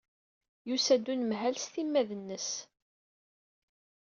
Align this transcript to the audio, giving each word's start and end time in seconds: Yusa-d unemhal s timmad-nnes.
Yusa-d 0.67 1.05
unemhal 1.13 1.55
s 1.59 1.65
timmad-nnes. 1.73 2.49